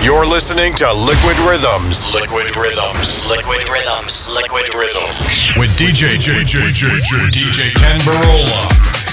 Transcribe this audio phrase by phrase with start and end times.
[0.00, 2.14] You're listening to Liquid Rhythms.
[2.14, 3.28] Liquid Rhythms.
[3.28, 4.32] Liquid Rhythms.
[4.32, 5.58] Liquid Rhythms.
[5.58, 9.07] With DJ DJ DJ DJ Kenn Burrola.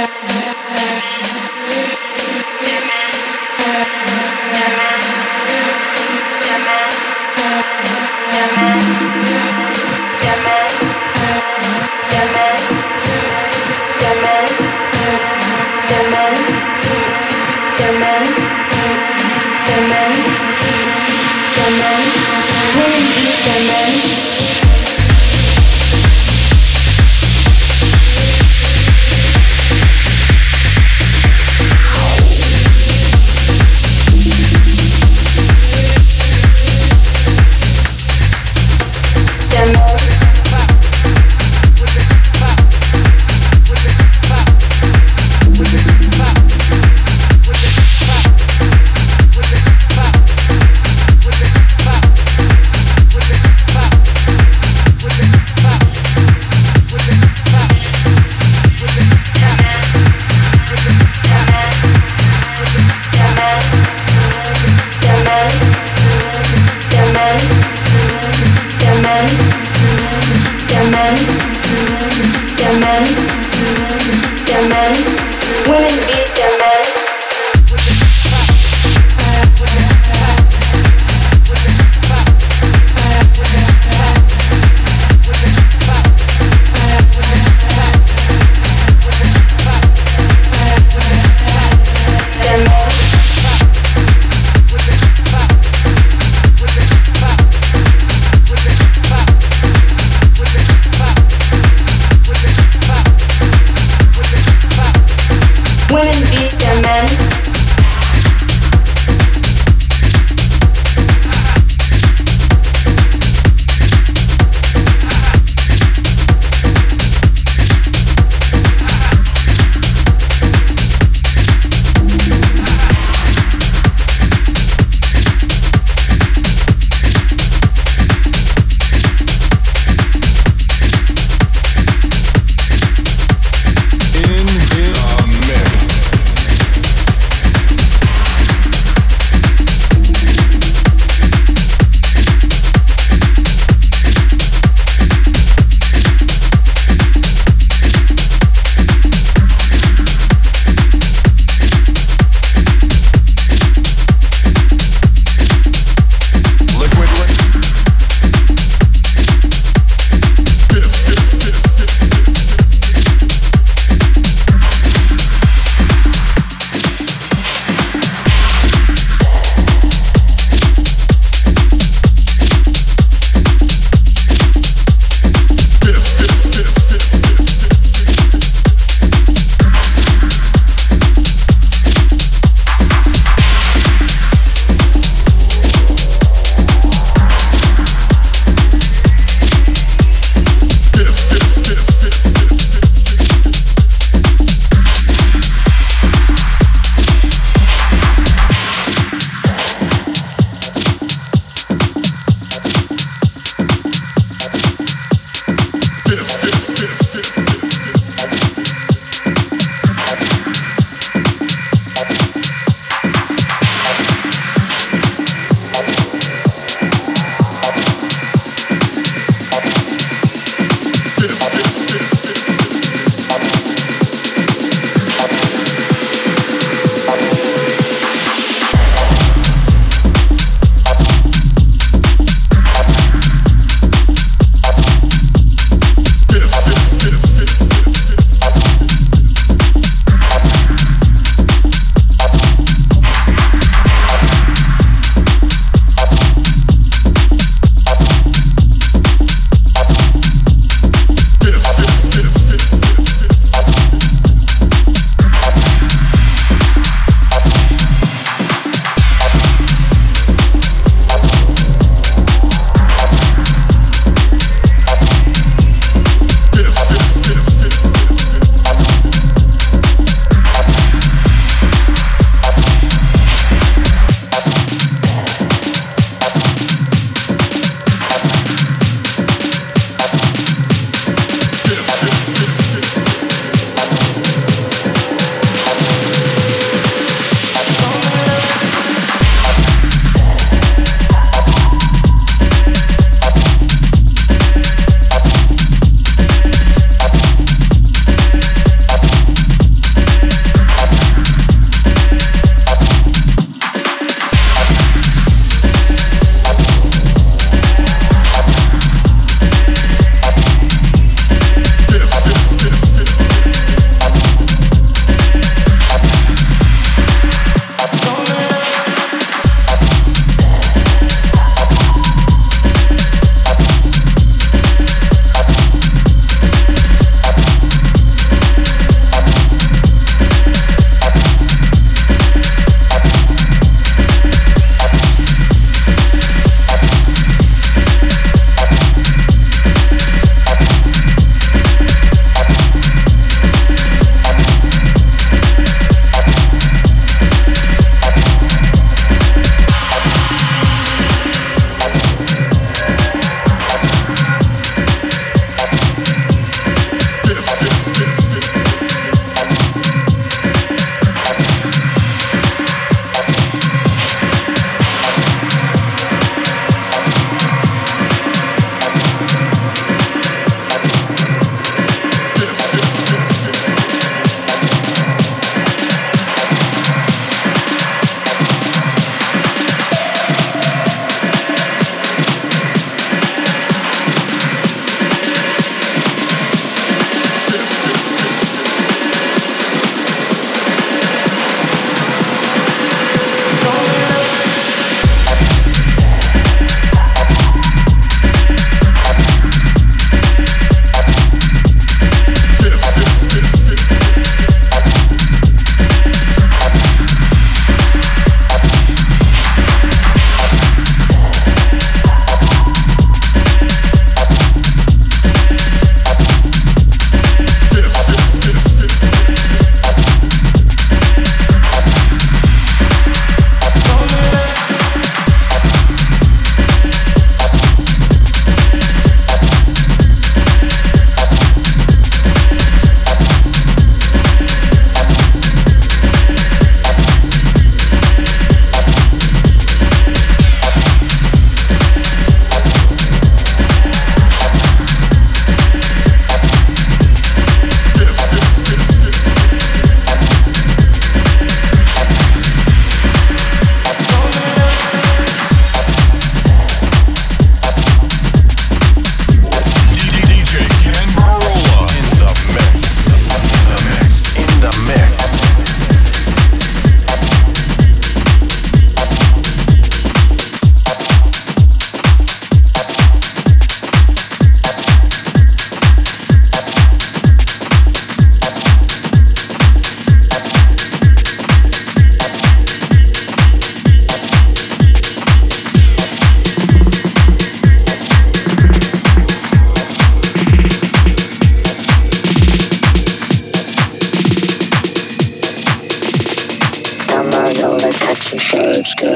[0.00, 0.06] Yeah,
[0.40, 1.79] yeah, yeah.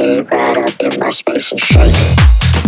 [0.04, 2.63] right up in my space and shake.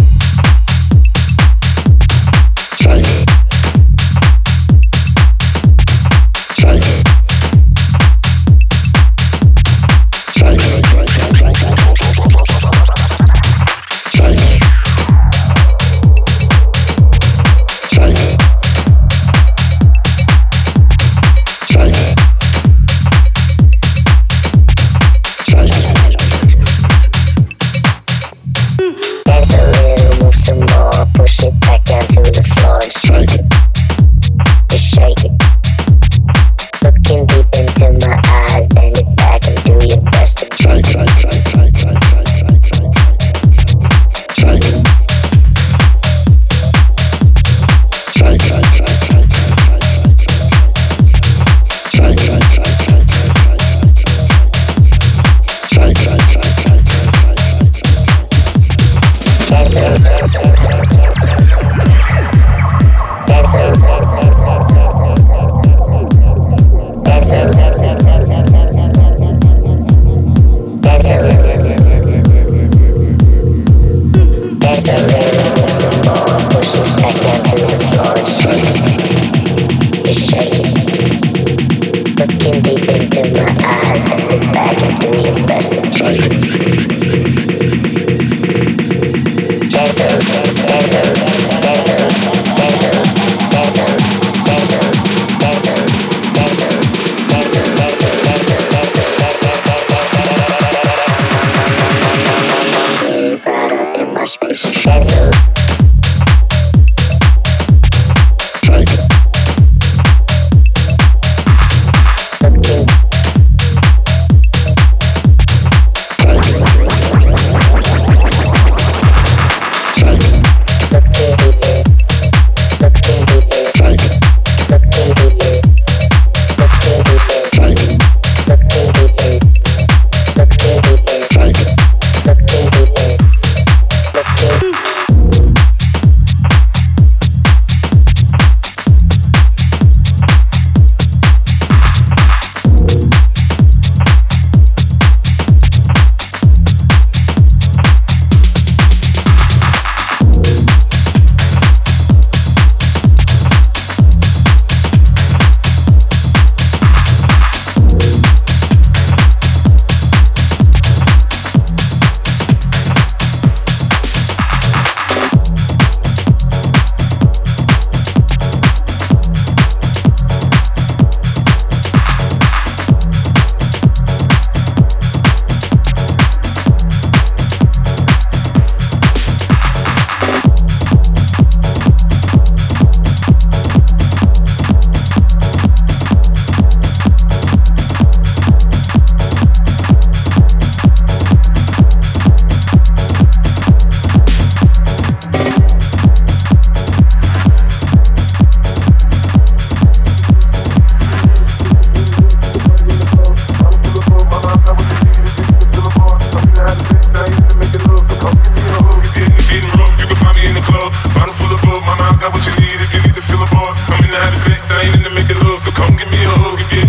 [212.33, 213.37] what you need if you need to feel.
[213.37, 214.40] I'm in the having
[214.73, 215.61] I ain't in making love.
[215.62, 216.87] So come give me a hug if you're.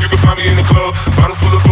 [0.00, 1.71] You can find me in the club, bottle full of.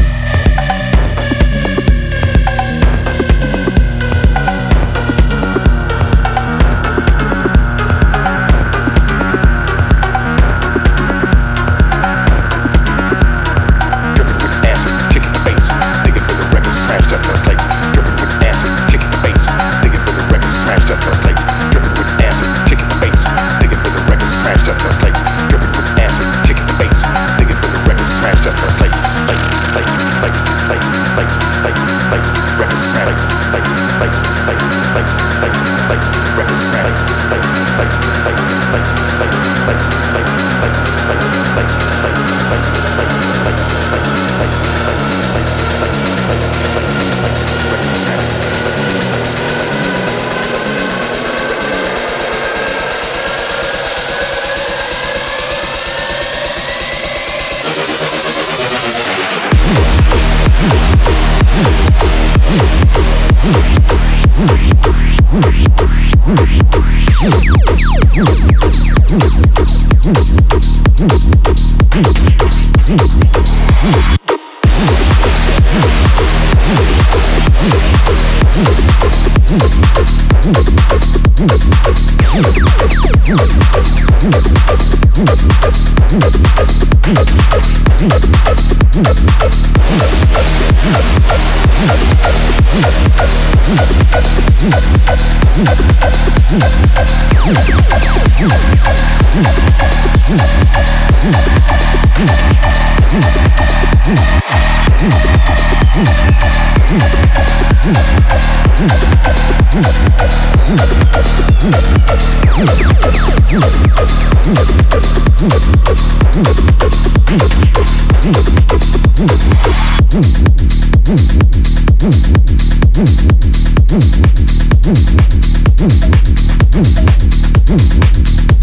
[98.41, 98.71] Mm-hmm.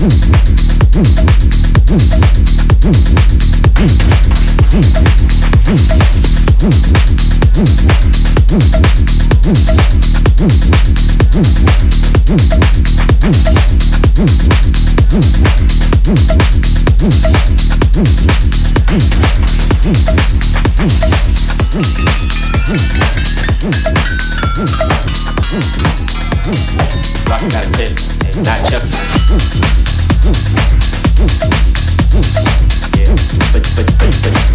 [0.00, 0.38] Mm-hmm.
[26.48, 26.56] But,
[33.76, 34.47] but, but, but.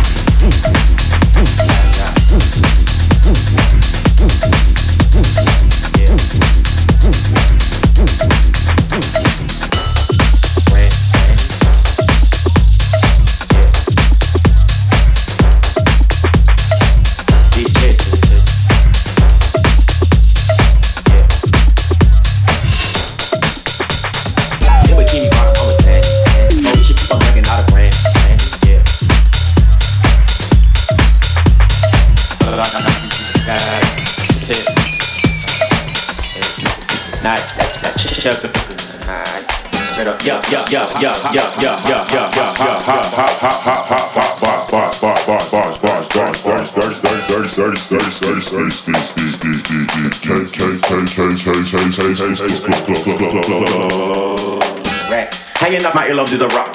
[55.62, 56.74] Hanging off my earlobes is a rock.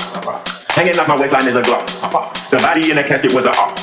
[0.71, 1.85] Hanging off my waistline is a glock.
[2.51, 3.75] The body in the casket was a op.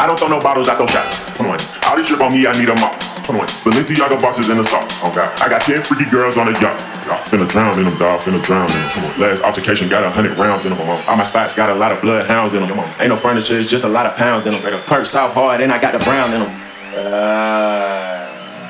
[0.00, 1.38] I don't throw no bottles, I throw shots.
[1.86, 3.13] All this shit on me, I need a mop.
[3.26, 3.46] Come on.
[3.64, 4.84] Balenciaga bosses in the salt.
[5.08, 5.24] Okay.
[5.40, 6.78] I got 10 freaky girls on the yacht.
[7.24, 8.20] Finna drown in them, dog.
[8.20, 9.20] Finna drown in them.
[9.20, 10.80] Last altercation got a hundred rounds in them.
[11.08, 12.78] All my spots got a lot of bloodhounds in them.
[13.00, 14.62] Ain't no furniture, it's just a lot of pounds in them.
[14.82, 16.52] Perk south hard, and I got the brown in them.
[16.96, 18.26] Uh,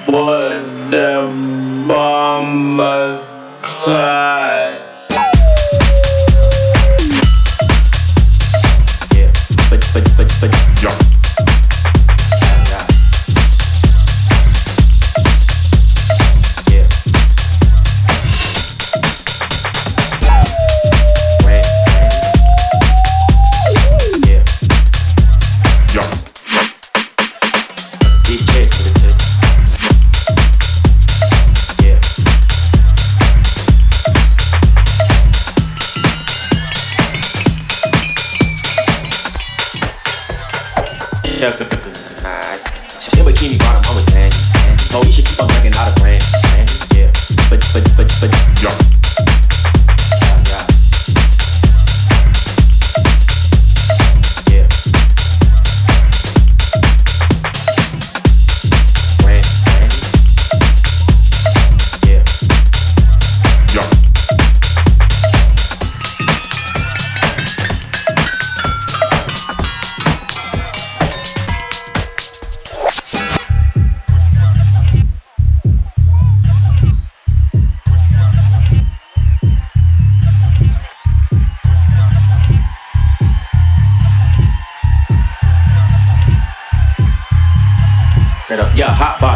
[0.06, 1.28] what the
[1.88, 3.26] bomber
[3.62, 4.53] cry.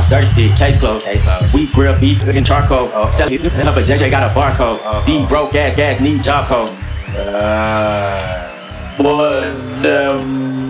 [0.08, 1.04] Dirty stick, case closed.
[1.04, 1.52] Case closed.
[1.52, 2.88] We grill beef in charcoal.
[2.92, 4.80] Uh, Sell it, but JJ got a barcode.
[4.84, 6.70] Uh, Being broke ass, gas need job code.
[7.16, 8.48] Uh,
[8.96, 10.22] what the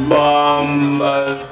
[0.09, 1.03] bomb?
[1.03, 1.44] Uh,